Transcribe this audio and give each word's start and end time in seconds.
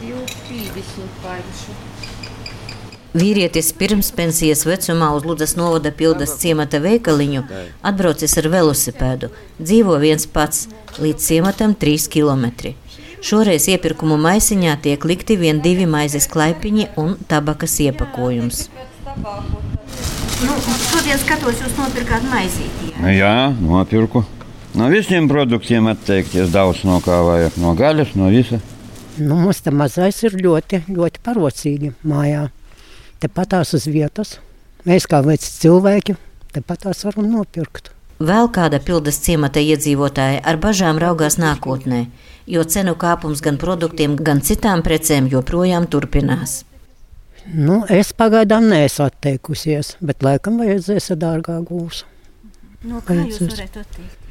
2,30 0.00 1.20
paļušu. 1.22 1.74
Vīrietis 3.10 3.72
pirms 3.74 4.12
pensijas 4.14 4.62
vecumā 4.68 5.08
uz 5.16 5.24
Ludas 5.26 5.56
novada 5.58 5.90
pildas 5.90 6.36
ciemata 6.38 6.78
veikaliņu 6.78 7.42
atbraucis 7.90 8.36
ar 8.38 8.46
velosipēdu. 8.52 9.32
Dzīvo 9.58 9.98
viens 9.98 10.28
pats, 10.30 10.68
līdz 11.02 11.26
ciematam 11.26 11.74
3 11.74 12.06
km. 12.12 12.70
Šoreiz 13.20 13.66
iepirkumu 13.68 14.16
maisiņā 14.16 14.78
tiek 14.86 15.04
likti 15.04 15.36
vien 15.36 15.58
divi 15.60 15.90
maizes 15.90 16.30
klaipiņi 16.30 16.86
un 17.02 17.16
tabakas 17.28 17.76
iepakojums. 17.82 18.68
Nu, 20.40 20.56
šodien 20.86 21.18
skatos, 21.20 21.60
jūs 21.60 21.74
nopirkāt 21.76 22.24
maizīti. 22.30 22.94
Jā, 22.94 23.16
jā 23.18 23.34
nopirku. 23.58 24.22
No 24.78 24.86
visiem 24.88 25.26
produktiem 25.28 25.90
atteikties 25.90 26.54
daudz 26.54 26.86
no 26.86 27.02
kā 27.02 27.18
vajag. 27.26 27.58
No 27.58 27.74
gaļas, 27.76 28.14
no 28.14 28.30
visa. 28.30 28.62
Nu, 29.20 29.36
mums 29.36 29.60
tā 29.60 29.72
mazais 29.74 30.22
ir 30.24 30.36
ļoti, 30.40 30.84
ļoti 30.88 31.20
parocīgi 31.24 31.92
mājā. 32.08 32.46
Tepatās 33.20 33.74
uz 33.76 33.84
vietas. 33.90 34.38
Mēs 34.88 35.04
kā 35.10 35.20
veci 35.24 35.50
cilvēki 35.60 36.16
tepatās 36.54 37.04
varam 37.04 37.28
nopirkt. 37.28 37.92
Vēl 38.20 38.50
kāda 38.52 38.80
pildas 38.84 39.20
ciemata 39.24 39.60
iedzīvotāja 39.64 40.40
ar 40.44 40.58
bažām 40.60 41.00
raugās 41.00 41.38
nākotnē, 41.40 42.06
jo 42.48 42.64
cenu 42.64 42.96
kāpums 43.00 43.40
gan 43.44 43.60
produktiem, 43.60 44.16
gan 44.16 44.42
citām 44.44 44.84
precēm 44.84 45.28
joprojām 45.32 45.88
turpinās. 45.88 46.62
Nu, 47.48 47.82
es 47.88 48.12
pagaidām 48.12 48.68
neesmu 48.68 49.06
atteikusies, 49.08 49.94
bet 50.04 50.24
laikam 50.24 50.60
vajadzēs 50.60 51.12
ar 51.14 51.20
dārgāku 51.24 51.68
gūsu. 51.72 52.08
No 52.88 53.00
kā 53.04 53.16
jūs 53.20 53.40
varētu 53.44 53.84
atteikties? 53.84 54.29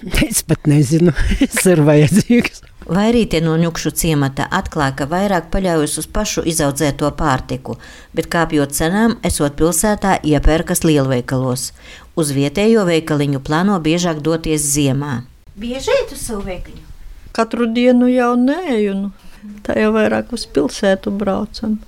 Es 0.00 0.42
pat 0.42 0.66
nezinu, 0.70 1.12
kas 1.40 1.66
ir 1.68 1.82
vajadzīgs. 1.84 2.62
Vairītie 2.90 3.42
no 3.44 3.54
ņukšu 3.60 3.92
ciemata 3.94 4.46
atklāja, 4.50 4.94
ka 4.98 5.06
vairāk 5.10 5.50
paļaujas 5.52 5.98
uz 6.00 6.06
pašu 6.10 6.42
izaudzēto 6.48 7.10
pārtiku, 7.18 7.76
bet 8.16 8.30
kāpjot 8.32 8.72
cenām, 8.74 9.18
esot 9.26 9.58
pilsētā, 9.60 10.16
iepērkas 10.26 10.82
lielveikalos. 10.88 11.70
Uz 12.18 12.32
vietējo 12.34 12.86
veikaliņu 12.88 13.42
plāno 13.46 13.76
biežāk 13.84 14.24
doties 14.24 14.64
ziemā. 14.72 15.20
Bieži 15.60 15.92
iet 16.00 16.16
uz 16.16 16.24
savu 16.24 16.46
veikaliņu? 16.48 16.86
Katru 17.36 17.68
dienu 17.70 18.08
jau 18.10 18.32
nē, 18.40 18.64
un 18.90 19.04
tā 19.66 19.76
jau 19.78 19.92
vairāk 19.94 20.32
uz 20.34 20.48
pilsētu 20.50 21.12
braucam. 21.14 21.78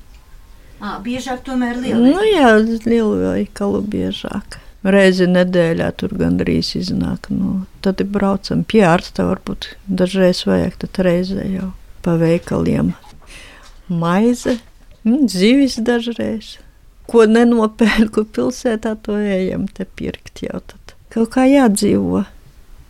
À, 0.82 0.98
biežāk 1.02 1.42
tomēr 1.46 1.80
lielveikalu. 1.80 2.12
Nu 2.12 2.28
jā, 2.28 2.52
lielveikalu 2.86 3.82
biežāk. 3.90 4.60
Reizi 4.82 5.28
nedēļā 5.30 5.92
tur 5.94 6.14
gandrīz 6.18 6.72
iznāk. 6.80 7.28
Nu, 7.30 7.62
tad 7.84 8.02
braucam 8.10 8.64
pie 8.66 8.82
ārsta, 8.88 9.28
varbūt 9.28 9.76
dažreiz 9.86 10.42
vajag, 10.48 10.80
tad 10.82 10.98
reizē 11.06 11.46
jau 11.46 11.70
pa 12.02 12.16
veikaliem. 12.18 12.90
Maize, 13.86 14.56
mm, 15.04 15.28
zivis 15.30 15.78
dažreiz. 15.78 16.56
Ko 17.06 17.26
nenopērku 17.30 18.26
pilsētā, 18.34 18.96
to 19.06 19.18
ejam 19.18 19.68
te 19.70 19.86
pirkt 19.86 20.42
jau 20.42 20.58
tad. 20.66 20.96
Kaut 21.14 21.34
kā 21.36 21.46
jādzīvo. 21.46 22.24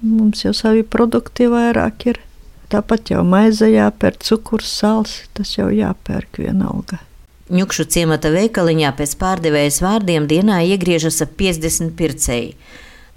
Mums 0.03 0.45
jau 0.47 0.53
savi 0.57 0.83
produkti 0.83 1.49
vairāk 1.51 2.09
ir. 2.09 2.21
Tāpat 2.73 3.13
jau 3.13 3.21
maize 3.29 3.69
jāpērk, 3.69 4.23
cukurs, 4.25 4.71
sāls, 4.81 5.19
tas 5.37 5.59
jau 5.59 5.69
jāpērk 5.69 6.41
vienalga. 6.41 7.03
Ņukšu 7.51 7.89
ciemata 7.91 8.31
veikaliņā 8.31 8.93
pēc 8.95 9.17
pārdevējas 9.19 9.81
vārdiem 9.83 10.29
dienā 10.31 10.61
iegriežas 10.63 11.19
ap 11.25 11.33
50 11.41 11.91
pircēji 11.99 12.53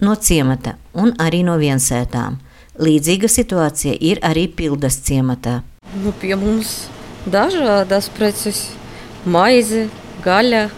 no 0.01 0.15
ciemata 0.17 0.73
un 0.97 1.13
arī 1.21 1.43
no 1.45 1.59
viensētām. 1.61 2.39
Līdzīga 2.81 3.29
situācija 3.29 3.93
ir 4.01 4.19
arī 4.25 4.47
pildas 4.49 4.97
ciematā. 5.05 5.61
Nu, 6.01 6.11
pie 6.11 6.33
mums 6.35 6.87
dažādas 7.29 8.09
preces- 8.17 8.71
maize, 9.35 9.89
gaļa, 10.25 10.69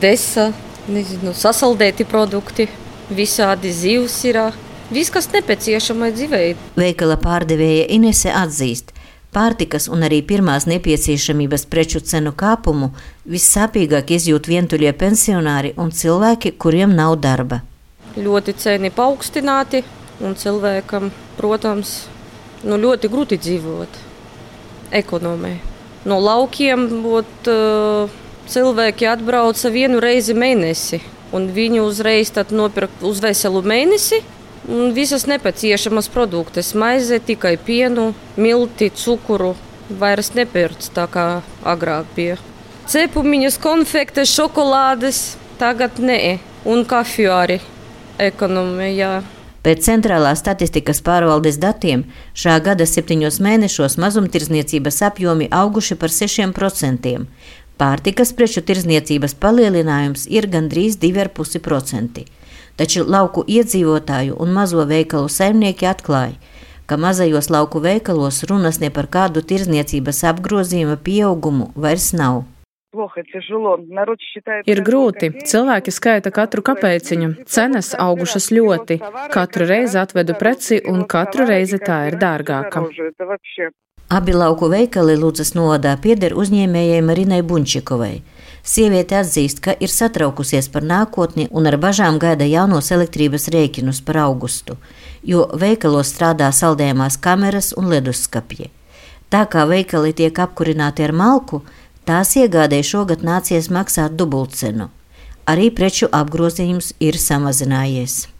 desa, 0.00 0.52
nezinu, 0.88 1.34
sasaldēti 1.34 2.06
produkti, 2.06 2.68
visādi 3.10 3.74
zivs 3.74 4.24
ir. 4.24 4.40
Viss, 4.92 5.10
kas 5.10 5.28
nepieciešamai 5.32 6.12
dzīvei. 6.12 6.56
Veikala 6.76 7.16
pārdevēja 7.16 7.86
Inese 7.88 8.28
atzīst, 8.28 8.92
Pārtikas 9.32 9.86
un 9.88 10.04
arī 10.04 10.18
pirmās 10.28 10.66
nepieciešamības 10.68 11.62
preču 11.72 12.02
cenu 12.04 12.34
kāpumu 12.36 12.90
vissāpīgāk 13.32 14.10
izjūt 14.12 14.48
vientuļie 14.50 14.92
pensionāri 15.00 15.70
un 15.80 15.88
cilvēki, 15.88 16.52
kuriem 16.60 16.92
nav 16.98 17.16
darba. 17.24 17.62
Ļoti 18.12 18.52
ceni 18.60 18.90
paaugstināti, 18.92 19.80
un 20.20 20.36
cilvēkam, 20.36 21.08
protams, 21.38 21.94
nu, 22.68 22.76
ļoti 22.76 23.08
grūti 23.08 23.38
dzīvot 23.40 23.96
ekonomē. 25.00 25.54
No 26.04 26.20
laukiem 26.20 26.84
ot, 27.08 27.48
cilvēki 28.52 29.08
atbrauca 29.14 29.72
vienu 29.72 30.02
reizi 30.04 30.36
mēnesi, 30.36 31.00
un 31.32 31.48
viņi 31.56 31.80
uzreiz 31.80 32.34
nopirka 32.52 33.06
uz 33.08 33.24
veselu 33.24 33.64
mēnesi 33.64 34.20
visas 34.68 35.26
nepieciešamas 35.26 36.08
produktus. 36.08 36.74
Maize, 36.74 37.18
tikai 37.18 37.56
pienu, 37.56 38.14
milti, 38.36 38.90
cukuru. 38.90 39.54
Vairs 39.98 40.32
nepērts 40.34 40.92
tā 40.94 41.08
kā 41.10 41.42
agrāk 41.66 42.06
bija. 42.16 42.38
Cepumiņas, 42.88 43.58
konfektes, 43.62 44.32
šokolādes, 44.32 45.36
tagad 45.58 45.98
nē, 46.00 46.38
un 46.64 46.84
kafiju 46.88 47.32
arī 47.34 47.60
ekonomijā. 48.18 49.22
Pēc 49.62 49.84
centrālās 49.86 50.40
statistikas 50.42 50.98
pārvaldes 51.06 51.60
datiem 51.62 52.02
šā 52.34 52.56
gada 52.64 52.86
septiņos 52.88 53.38
mēnešos 53.44 53.98
mazumtirdzniecības 54.02 55.02
apjomi 55.06 55.46
auguši 55.54 55.98
par 56.00 56.10
6%. 56.10 57.14
Pārtikas 57.78 58.32
preču 58.34 58.62
tirdzniecības 58.66 59.36
palielinājums 59.42 60.26
ir 60.30 60.48
gandrīz 60.50 60.98
2,5% 61.02 62.41
taču 62.82 63.04
lauku 63.06 63.44
iedzīvotāju 63.46 64.38
un 64.42 64.54
mazo 64.56 64.82
veikalu 64.90 65.30
saimnieki 65.30 65.86
atklāja, 65.86 66.34
ka 66.90 66.98
mazajos 66.98 67.48
lauku 67.54 67.80
veikalos 67.84 68.42
runas 68.50 68.80
ne 68.82 68.90
par 68.96 69.06
kādu 69.16 69.44
tirzniecības 69.52 70.24
apgrozījuma 70.32 70.98
pieaugumu 71.06 71.70
vairs 71.84 72.10
nav. 72.18 72.42
Ir 74.68 74.82
grūti. 74.84 75.30
Cilvēki 75.48 75.94
skaita 75.96 76.32
katru 76.38 76.64
kapeciņu. 76.66 77.28
Cenas 77.48 77.94
augušas 78.06 78.50
ļoti. 78.52 78.98
Katru 79.32 79.68
reizi 79.70 79.96
atvedu 80.02 80.36
preci, 80.42 80.82
un 80.92 81.06
katru 81.14 81.46
reizi 81.48 81.80
tā 81.80 82.02
ir 82.10 82.18
dārgāka. 82.20 82.84
Abi 84.12 84.36
lauku 84.36 84.68
veikali 84.68 85.16
Lūdzas 85.16 85.54
novadā 85.56 85.94
pieder 86.04 86.36
uzņēmējai 86.36 87.00
Marinai 87.08 87.40
Bunčikovai. 87.40 88.14
Sieviete 88.62 89.16
atzīst, 89.18 89.58
ka 89.58 89.74
ir 89.82 89.90
satraukusies 89.90 90.68
par 90.70 90.84
nākotni 90.86 91.48
un 91.50 91.66
ar 91.66 91.76
bažām 91.82 92.20
gaida 92.22 92.46
jaunos 92.46 92.92
elektrības 92.94 93.48
rēķinus 93.50 94.00
par 94.06 94.20
augustu, 94.22 94.76
jo 95.26 95.48
veikalos 95.58 96.12
strādā 96.14 96.52
saldējumās 96.54 97.18
kameras 97.18 97.72
un 97.76 97.90
leduskapji. 97.90 98.70
Tā 99.32 99.46
kā 99.50 99.66
veikali 99.66 100.12
tiek 100.14 100.38
apkurināti 100.38 101.02
ar 101.02 101.12
malku, 101.12 101.62
tās 102.06 102.36
iegādēji 102.38 102.90
šogad 102.94 103.24
nācies 103.26 103.70
maksāt 103.72 104.14
dubultcenu. 104.14 104.90
Arī 105.46 105.72
preču 105.74 106.06
apgrozījums 106.14 106.92
ir 107.02 107.18
samazinājies. 107.18 108.31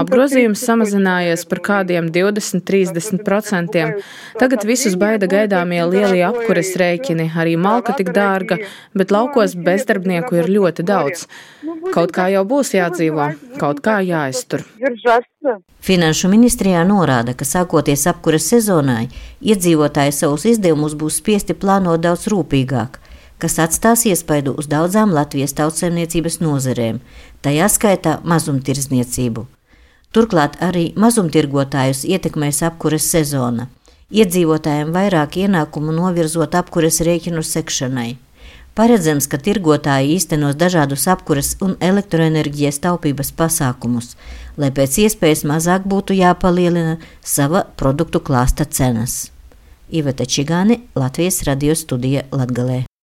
Apgrozījums 0.00 0.62
samazinājies 0.68 1.44
par 1.50 1.60
kādiem 1.68 2.10
20-30%. 2.14 3.84
Tagad 4.40 4.66
visus 4.68 4.96
baida 5.00 5.28
gaidāmie 5.30 5.82
lielie 5.90 6.22
apkures 6.28 6.72
rēķini, 6.80 7.30
arī 7.42 7.56
malka 7.60 7.96
tik 7.98 8.12
dārga, 8.16 8.60
bet 8.94 9.14
laukos 9.14 9.56
bezdarbnieku 9.68 10.40
ir 10.40 10.50
ļoti 10.58 10.86
daudz. 10.86 11.26
Kaut 11.94 12.14
kā 12.16 12.28
jau 12.34 12.44
būs 12.48 12.74
jādzīvo, 12.76 13.30
kaut 13.62 13.82
kā 13.86 13.98
jāiztur. 14.06 14.64
Finanšu 15.86 16.30
ministrijā 16.32 16.82
norāda, 16.86 17.34
ka 17.38 17.46
sākoties 17.46 18.06
apkures 18.10 18.46
sezonai, 18.50 19.06
iedzīvotāji 19.40 20.14
savus 20.14 20.46
izdevumus 20.52 20.96
būs 20.98 21.20
spiesti 21.22 21.54
plānot 21.54 22.02
daudz 22.06 22.26
rūpīgāk 22.32 23.05
kas 23.38 23.58
atstās 23.62 24.06
iespaidu 24.08 24.54
uz 24.58 24.68
daudzām 24.72 25.12
Latvijas 25.14 25.56
tautsēmniecības 25.58 26.40
nozerēm, 26.40 27.00
tajā 27.44 27.68
skaitā 27.72 28.18
mazumtirdzniecību. 28.24 29.46
Turklāt 30.16 30.56
arī 30.64 30.92
mazumtirgotājus 30.96 32.04
ietekmēs 32.08 32.62
apkures 32.64 33.08
sezona. 33.12 33.68
Iedzīvotājiem 34.14 34.94
vairāk 34.94 35.36
ienākumu 35.42 35.92
novirzot 35.92 36.54
apkures 36.56 37.02
rēķinu 37.04 37.42
sekšanai. 37.42 38.14
Paredzams, 38.76 39.26
ka 39.28 39.40
tirgotāji 39.40 40.14
īstenos 40.18 40.56
dažādus 40.60 41.06
apkures 41.08 41.54
un 41.64 41.78
elektroenerģijas 41.80 42.80
taupības 42.84 43.32
pasākumus, 43.36 44.14
lai 44.60 44.68
pēc 44.72 45.00
iespējas 45.06 45.46
mazāk 45.48 45.88
būtu 45.88 46.16
jāpalielina 46.16 46.98
sava 47.24 47.64
produktu 47.76 48.20
klāsta 48.20 48.68
cenas. 48.68 49.30
Iveta 49.88 50.24
Čigāni, 50.24 50.82
Latvijas 50.94 51.42
radio 51.48 51.74
studija 51.74 52.28
Latgalē. 52.32 52.86